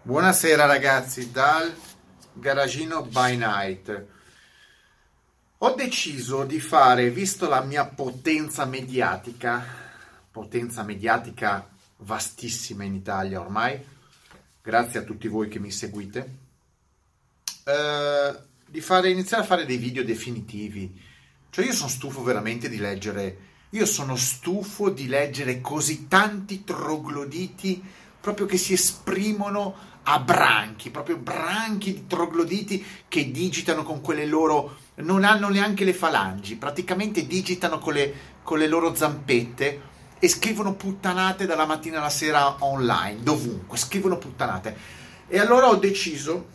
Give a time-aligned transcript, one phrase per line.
[0.00, 1.74] Buonasera ragazzi dal
[2.32, 4.06] garagino by night.
[5.58, 9.62] Ho deciso di fare, visto la mia potenza mediatica,
[10.30, 13.84] potenza mediatica vastissima in Italia ormai,
[14.62, 16.36] grazie a tutti voi che mi seguite,
[17.64, 21.02] eh, di fare, iniziare a fare dei video definitivi.
[21.50, 23.36] Cioè io sono stufo veramente di leggere,
[23.70, 29.74] io sono stufo di leggere così tanti trogloditi proprio che si esprimono
[30.10, 35.92] a branchi, proprio branchi di trogloditi che digitano con quelle loro, non hanno neanche le
[35.92, 39.82] falangi, praticamente digitano con le, con le loro zampette
[40.18, 44.76] e scrivono puttanate dalla mattina alla sera online, dovunque, scrivono puttanate.
[45.28, 46.46] E allora ho deciso,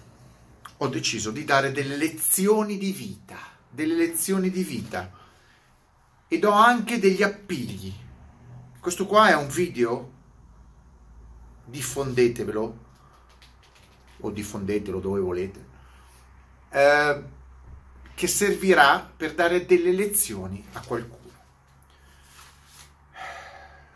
[0.78, 3.38] ho deciso di dare delle lezioni di vita,
[3.70, 5.12] delle lezioni di vita
[6.28, 7.94] e do anche degli appigli.
[8.80, 10.13] Questo qua è un video,
[11.64, 12.78] diffondetevelo,
[14.20, 15.66] o diffondetelo dove volete,
[16.70, 17.24] eh,
[18.14, 21.22] che servirà per dare delle lezioni a qualcuno.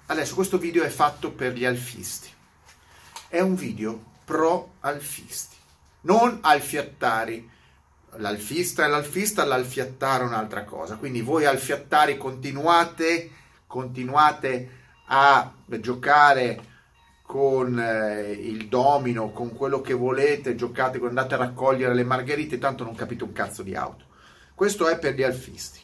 [0.08, 2.30] Adesso questo video è fatto per gli alfisti.
[3.28, 5.56] È un video pro alfisti,
[6.02, 7.56] non alfiattari.
[8.12, 10.96] L'alfista è l'alfista, l'alfiattare è un'altra cosa.
[10.96, 13.32] Quindi voi alfiattari continuate,
[13.68, 14.72] continuate
[15.08, 16.77] a giocare
[17.28, 22.86] con eh, il domino, con quello che volete, giocate, andate a raccogliere le margherite, tanto
[22.86, 24.06] non capite un cazzo di auto.
[24.56, 25.82] Questo è per gli alfisti,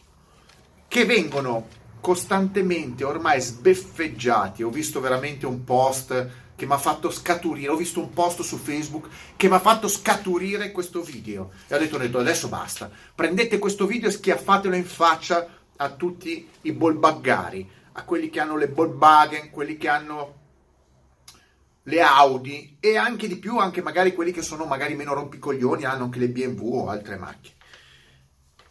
[0.88, 1.68] che vengono
[2.00, 4.64] costantemente ormai sbeffeggiati.
[4.64, 8.56] Ho visto veramente un post che mi ha fatto scaturire, ho visto un post su
[8.56, 12.90] Facebook che mi ha fatto scaturire questo video e ho detto, ho detto adesso basta,
[13.14, 18.56] prendete questo video e schiaffatelo in faccia a tutti i bolbaggari, a quelli che hanno
[18.56, 20.42] le Volkswagen, quelli che hanno
[21.84, 26.06] le Audi e anche di più, anche magari quelli che sono magari meno rompicoglioni, hanno
[26.06, 27.56] anche le BMW o altre macchine.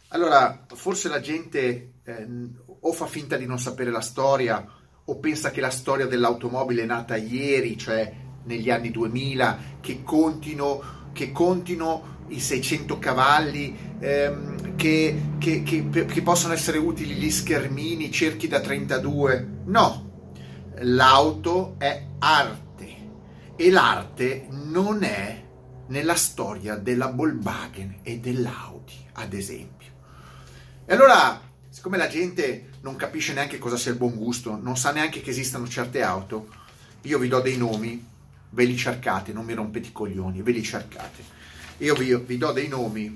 [0.09, 2.27] Allora, forse la gente eh,
[2.79, 4.65] o fa finta di non sapere la storia
[5.05, 11.09] o pensa che la storia dell'automobile è nata ieri, cioè negli anni 2000, che contino,
[11.13, 18.11] che contino i 600 cavalli, ehm, che, che, che, che possono essere utili gli schermini,
[18.11, 19.61] cerchi da 32.
[19.65, 20.11] No,
[20.79, 22.62] l'auto è arte
[23.55, 25.43] e l'arte non è
[25.87, 29.91] nella storia della Volkswagen e dell'Audi, ad esempio.
[30.85, 34.91] E allora, siccome la gente non capisce neanche cosa sia il buon gusto, non sa
[34.91, 36.47] neanche che esistano certe auto,
[37.01, 38.05] io vi do dei nomi,
[38.49, 41.23] ve li cercate, non mi rompete i coglioni, ve li cercate.
[41.77, 43.13] Io vi, vi do dei nomi,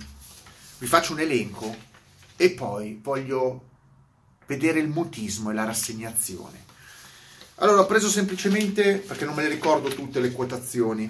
[0.78, 1.76] vi faccio un elenco
[2.36, 3.64] e poi voglio
[4.46, 6.66] vedere il mutismo e la rassegnazione.
[7.60, 11.10] Allora, ho preso semplicemente, perché non me le ricordo tutte le quotazioni,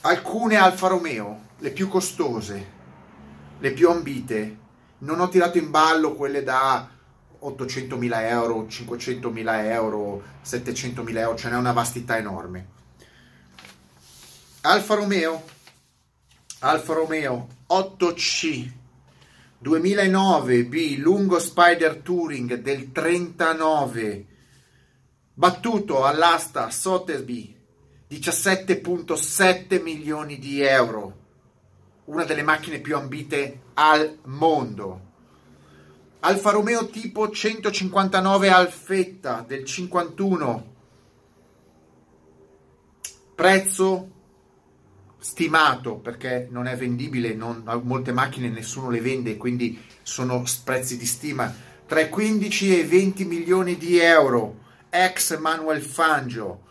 [0.00, 2.66] alcune Alfa Romeo, le più costose,
[3.58, 4.58] le più ambite.
[4.98, 6.88] Non ho tirato in ballo quelle da
[7.42, 12.68] 800.000 euro, 500.000 euro, 700.000 euro, ce n'è una vastità enorme.
[14.62, 15.44] Alfa Romeo,
[16.60, 18.70] Alfa Romeo 8C
[19.58, 24.28] 2009 B lungo Spider Touring del 39
[25.38, 27.54] battuto all'asta Sotheby
[28.10, 31.24] 17.7 milioni di euro,
[32.06, 35.00] una delle macchine più ambite al mondo.
[36.20, 40.74] Alfa Romeo tipo 159 Alfetta del 51,
[43.34, 44.10] prezzo
[45.18, 51.04] stimato perché non è vendibile, non, molte macchine nessuno le vende, quindi sono prezzi di
[51.04, 51.54] stima,
[51.84, 54.64] tra i 15 e i 20 milioni di euro
[55.04, 56.64] ex Manuel Fangio,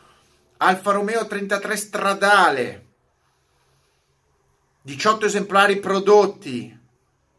[0.58, 2.86] Alfa Romeo 33 stradale,
[4.82, 6.78] 18 esemplari prodotti,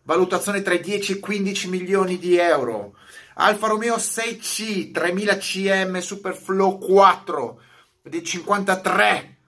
[0.02, 2.96] valutazione tra i 10 e i 15 milioni di euro,
[3.34, 7.60] Alfa Romeo 6C 3000 CM Superflow 4
[8.02, 9.38] di 53,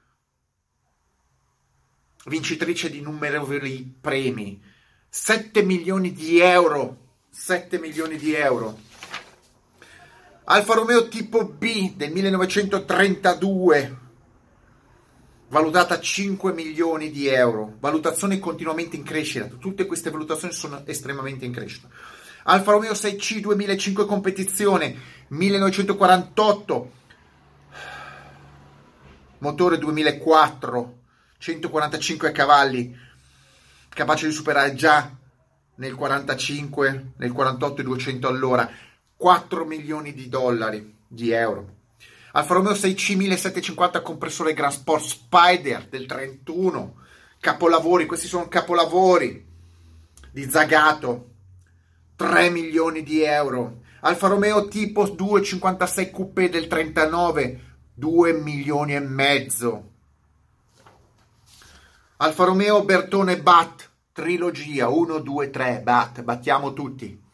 [2.26, 4.62] vincitrice di numerosi premi,
[5.08, 8.86] 7 milioni di euro, 7 milioni di euro.
[10.50, 13.98] Alfa Romeo tipo B del 1932,
[15.48, 21.52] valutata 5 milioni di euro, valutazione continuamente in crescita, tutte queste valutazioni sono estremamente in
[21.52, 21.88] crescita.
[22.44, 24.96] Alfa Romeo 6C 2005 competizione
[25.28, 26.92] 1948,
[29.40, 30.98] motore 2004,
[31.36, 32.96] 145 cavalli,
[33.90, 35.14] capace di superare già
[35.74, 38.70] nel 45, nel 48 i 200 all'ora
[39.18, 41.74] 4 milioni di dollari, di euro.
[42.32, 46.94] Alfa Romeo 6C 1750 compressore Grand Sport Spider del 31,
[47.40, 49.44] capolavori, questi sono capolavori
[50.30, 51.30] di Zagato,
[52.14, 53.80] 3 milioni di euro.
[54.02, 57.60] Alfa Romeo tipo 256 Coupé del 39,
[57.94, 59.90] 2 milioni e mezzo.
[62.18, 67.26] Alfa Romeo Bertone Bat, trilogia 1, 2, 3, Bat, battiamo tutti.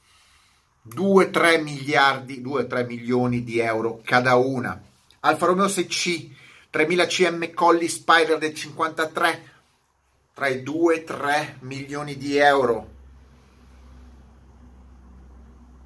[0.86, 4.80] 2-3 miliardi, 2-3 milioni di euro cada una.
[5.20, 6.28] Alfa Romeo 6C,
[6.70, 9.52] 3000 CM Colli Spider del 53,
[10.34, 12.90] tra i 2-3 milioni di euro.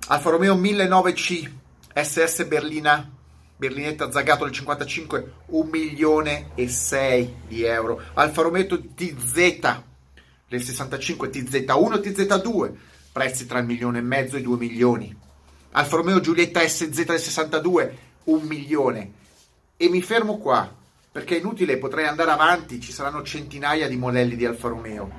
[0.09, 1.51] Alfa Romeo 1009C,
[1.95, 3.09] SS Berlina,
[3.57, 8.01] Berlinetta Zagato del 55, 1 milione e 6 di euro.
[8.15, 9.35] Alfa Romeo TZ
[10.49, 12.73] del 65, TZ1 TZ2,
[13.19, 15.17] prezzi tra il milione e mezzo e i 2 milioni.
[15.73, 19.13] Alfa Romeo Giulietta SZ del 62, 1 milione.
[19.77, 20.73] E mi fermo qua,
[21.11, 25.11] perché è inutile, potrei andare avanti, ci saranno centinaia di modelli di Alfa Romeo.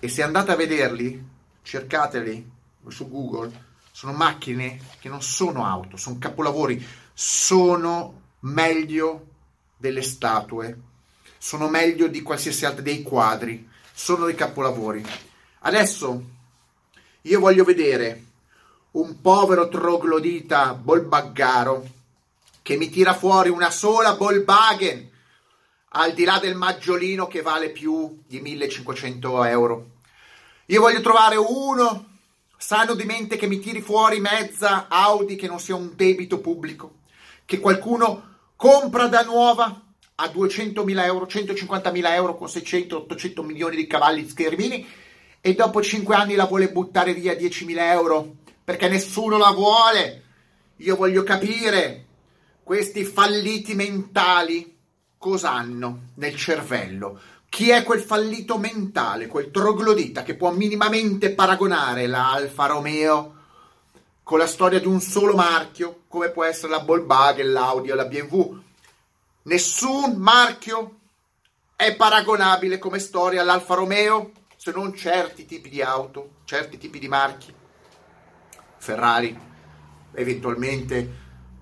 [0.00, 1.24] E se andate a vederli,
[1.62, 2.50] cercateli
[2.88, 3.52] su Google,
[3.92, 9.26] sono macchine che non sono auto, sono capolavori, sono meglio
[9.76, 10.76] delle statue,
[11.38, 15.06] sono meglio di qualsiasi altro dei quadri, sono dei capolavori.
[15.60, 16.32] Adesso
[17.26, 18.22] io voglio vedere
[18.92, 21.86] un povero troglodita bolbaggaro
[22.60, 25.10] che mi tira fuori una sola Volkswagen
[25.96, 29.90] al di là del maggiolino che vale più di 1500 euro.
[30.66, 32.10] Io voglio trovare uno
[32.58, 36.96] sano di mente che mi tiri fuori mezza Audi che non sia un debito pubblico,
[37.46, 39.80] che qualcuno compra da nuova
[40.16, 44.86] a 200.000 euro, 150.000 euro con 600-800 milioni di cavalli schermini
[45.46, 50.22] e dopo 5 anni la vuole buttare via 10.000 euro perché nessuno la vuole.
[50.76, 52.06] Io voglio capire
[52.62, 54.74] questi falliti mentali
[55.18, 57.20] cosa hanno nel cervello.
[57.50, 63.34] Chi è quel fallito mentale, quel troglodita che può minimamente paragonare la Alfa Romeo
[64.22, 68.06] con la storia di un solo marchio, come può essere la Volkswagen, l'Audi o la
[68.06, 68.60] BMW?
[69.42, 71.00] Nessun marchio
[71.76, 74.30] è paragonabile come storia all'Alfa Romeo
[74.64, 77.52] se non certi tipi di auto, certi tipi di marchi,
[78.78, 79.38] Ferrari,
[80.14, 81.16] eventualmente,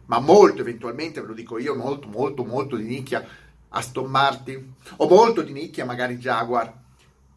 [0.07, 3.27] ma molto eventualmente, ve lo dico io, molto, molto, molto di nicchia,
[3.71, 6.73] Aston Martin, o molto di nicchia magari Jaguar,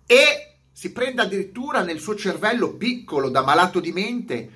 [0.06, 4.52] e si prende addirittura nel suo cervello piccolo, da malato di mente,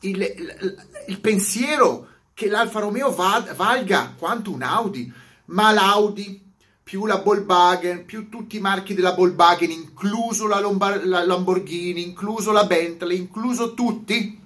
[0.00, 5.12] il, il, il pensiero che l'Alfa Romeo va, valga quanto un Audi,
[5.48, 6.49] ma l'Audi
[6.90, 12.50] più la Volkswagen, più tutti i marchi della Volkswagen, incluso la, Lombar- la Lamborghini, incluso
[12.50, 14.40] la Bentley, incluso tutti,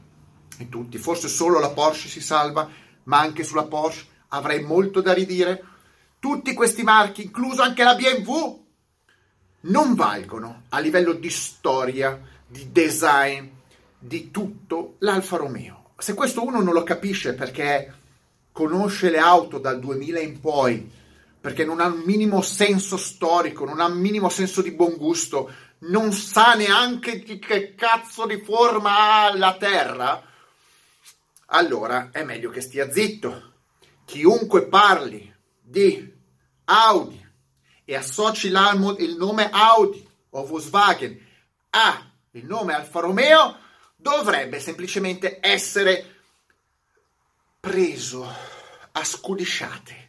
[0.58, 2.68] e tutti, forse solo la Porsche si salva,
[3.04, 5.64] ma anche sulla Porsche avrei molto da ridire.
[6.18, 8.62] Tutti questi marchi, incluso anche la BMW,
[9.60, 13.46] non valgono a livello di storia, di design,
[13.98, 15.92] di tutto l'Alfa Romeo.
[15.96, 17.90] Se questo uno non lo capisce perché
[18.52, 21.02] conosce le auto dal 2000 in poi,
[21.44, 25.52] perché non ha un minimo senso storico, non ha un minimo senso di buon gusto,
[25.80, 30.26] non sa neanche di che cazzo di forma ha la Terra,
[31.48, 33.52] allora è meglio che stia zitto.
[34.06, 35.30] Chiunque parli
[35.60, 36.10] di
[36.64, 37.28] Audi
[37.84, 41.26] e associ il nome Audi o Volkswagen
[41.68, 43.58] a il nome Alfa Romeo
[43.96, 46.22] dovrebbe semplicemente essere
[47.60, 48.26] preso
[48.92, 50.04] a scudisciate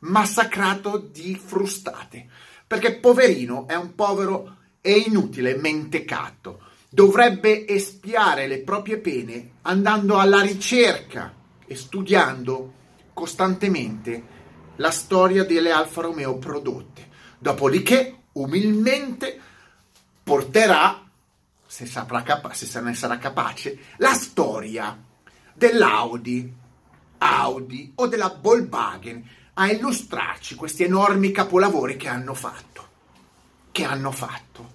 [0.00, 2.28] massacrato di frustate,
[2.66, 6.60] perché poverino è un povero e inutile mentecato.
[6.88, 11.34] Dovrebbe espiare le proprie pene andando alla ricerca
[11.66, 12.72] e studiando
[13.12, 14.34] costantemente
[14.76, 17.08] la storia delle Alfa Romeo prodotte.
[17.38, 19.40] Dopodiché, umilmente,
[20.22, 21.04] porterà,
[21.66, 21.90] se,
[22.24, 24.96] capa- se ne sarà capace, la storia
[25.54, 26.52] dell'Audi,
[27.18, 29.24] Audi o della Volkswagen
[29.58, 32.88] a illustrarci questi enormi capolavori che hanno fatto.
[33.72, 34.74] Che hanno fatto.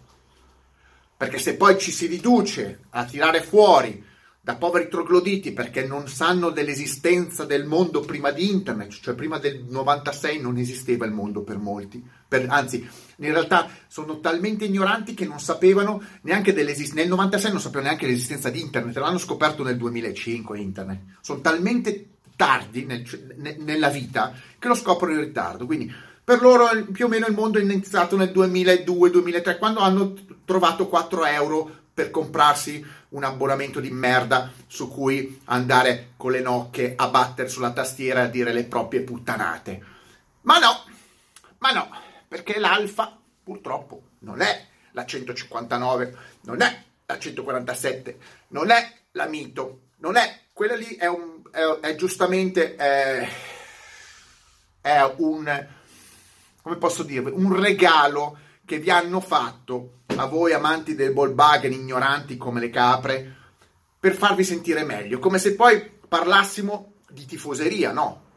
[1.18, 4.10] Perché se poi ci si riduce a tirare fuori
[4.44, 9.64] da poveri trogloditi perché non sanno dell'esistenza del mondo prima di internet, cioè prima del
[9.70, 15.28] 96 non esisteva il mondo per molti, per, anzi in realtà sono talmente ignoranti che
[15.28, 19.78] non sapevano neanche dell'esistenza, nel 96 non sapevano neanche l'esistenza di internet, l'hanno scoperto nel
[19.78, 22.08] 2005 internet, sono talmente
[22.42, 25.68] tardi nel, ne, nella vita che lo scoprono in ritardo.
[25.68, 25.94] Quindi
[26.24, 31.26] per loro più o meno il mondo è iniziato nel 2002-2003, quando hanno trovato 4
[31.26, 37.48] euro per comprarsi un abbonamento di merda su cui andare con le nocche a battere
[37.48, 39.86] sulla tastiera e a dire le proprie puttanate.
[40.42, 40.84] Ma no,
[41.60, 41.90] ma no,
[42.28, 48.18] perché l'alfa purtroppo non è la 159, non è la 147,
[48.48, 53.28] non è la mito, non è quella lì è, un, è, è giustamente è,
[54.82, 55.68] è un
[56.62, 62.38] come posso dire un regalo che vi hanno fatto a voi amanti del Volkswagen, ignoranti
[62.38, 63.36] come le capre,
[64.00, 68.30] per farvi sentire meglio, come se poi parlassimo di tifoseria, no.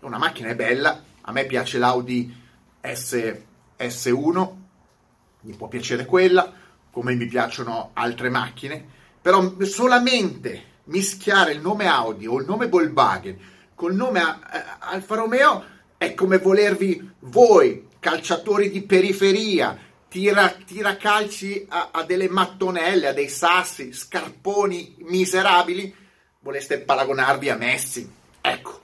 [0.00, 2.42] Una macchina è bella, a me piace l'Audi
[2.80, 3.36] S,
[3.78, 4.52] S1,
[5.40, 6.52] mi può piacere quella,
[6.90, 8.86] come mi piacciono altre macchine,
[9.20, 13.38] però solamente mischiare il nome Audi o il nome Volkswagen
[13.74, 14.20] col nome
[14.78, 15.64] Alfa Romeo
[15.96, 23.12] è come volervi voi, calciatori di periferia, tira, tira calci a, a, delle mattonelle, a
[23.12, 25.94] dei sassi, scarponi miserabili,
[26.40, 28.10] voleste paragonarvi a Messi.
[28.40, 28.82] Ecco,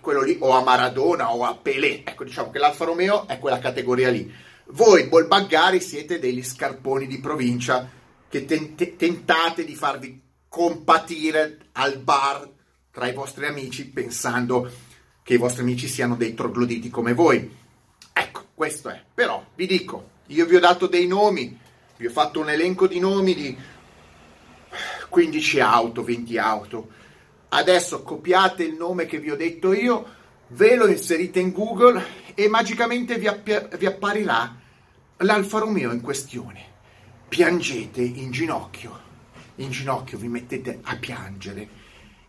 [0.00, 2.02] quello lì, o a Maradona o a Pelé.
[2.04, 4.30] Ecco, diciamo che l'Alfa Romeo è quella categoria lì.
[4.72, 7.88] Voi, bolbaggari, siete degli scarponi di provincia
[8.28, 10.20] che tent- tentate di farvi
[10.50, 12.46] compatire al bar
[12.90, 14.68] tra i vostri amici pensando
[15.22, 17.56] che i vostri amici siano dei trogloditi come voi.
[18.12, 19.00] Ecco, questo è.
[19.14, 21.56] Però vi dico, io vi ho dato dei nomi,
[21.96, 23.56] vi ho fatto un elenco di nomi di
[25.08, 26.88] 15 auto, 20 auto.
[27.50, 30.04] Adesso copiate il nome che vi ho detto io,
[30.48, 32.04] ve lo inserite in Google
[32.34, 34.56] e magicamente vi, app- vi apparirà
[35.18, 36.64] l'Alfa Romeo in questione.
[37.28, 39.09] Piangete in ginocchio,
[39.62, 41.68] in ginocchio vi mettete a piangere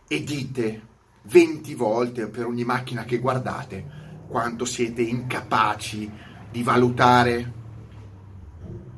[0.06, 0.86] e dite
[1.22, 6.10] 20 volte per ogni macchina che guardate quanto siete incapaci
[6.50, 7.60] di valutare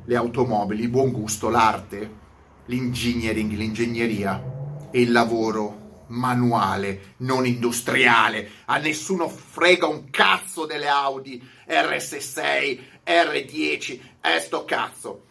[0.05, 2.23] le automobili, il buon gusto, l'arte,
[2.65, 8.49] l'engineering, l'ingegneria e il lavoro manuale, non industriale.
[8.65, 15.23] A nessuno frega un cazzo delle Audi RS6, R10, eh sto cazzo.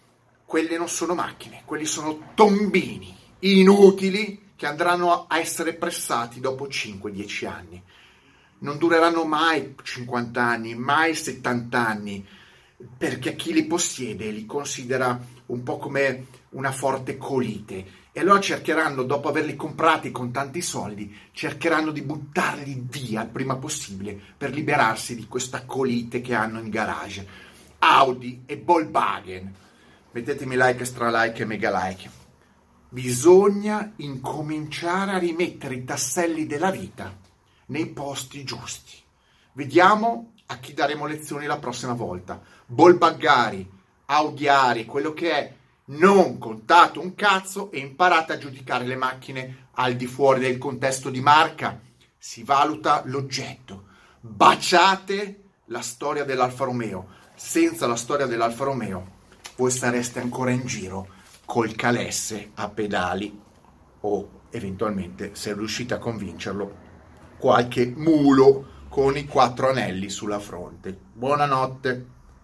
[0.45, 7.47] Quelle non sono macchine, quelli sono tombini inutili che andranno a essere pressati dopo 5-10
[7.47, 7.83] anni.
[8.59, 12.27] Non dureranno mai 50 anni, mai 70 anni
[12.97, 19.03] perché chi li possiede li considera un po' come una forte colite e allora cercheranno,
[19.03, 25.17] dopo averli comprati con tanti soldi, cercheranno di buttarli via il prima possibile per liberarsi
[25.17, 27.27] di questa colite che hanno in garage.
[27.81, 29.53] Audi e Volkswagen.
[30.15, 32.09] Mettetemi like, stra like e mega like.
[32.89, 37.13] Bisogna incominciare a rimettere i tasselli della vita
[37.67, 38.93] nei posti giusti.
[39.55, 42.41] Vediamo a chi daremo lezioni la prossima volta.
[42.65, 43.69] Bolbaggari,
[44.07, 45.55] audiari, quello che è,
[45.87, 51.11] non contate un cazzo e imparate a giudicare le macchine al di fuori del contesto
[51.11, 51.81] di marca.
[52.17, 53.87] Si valuta l'oggetto.
[54.21, 57.09] Baciate la storia dell'Alfa Romeo.
[57.35, 59.14] Senza la storia dell'Alfa Romeo,
[59.57, 61.09] voi sareste ancora in giro
[61.45, 63.41] col calesse a pedali
[64.01, 66.83] o eventualmente, se riuscite a convincerlo,
[67.39, 70.97] qualche mulo con i quattro anelli sulla fronte.
[71.13, 72.07] Buonanotte.